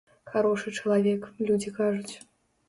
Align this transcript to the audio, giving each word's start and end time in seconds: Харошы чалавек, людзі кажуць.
Харошы 0.29 0.73
чалавек, 0.77 1.27
людзі 1.51 1.75
кажуць. 1.77 2.13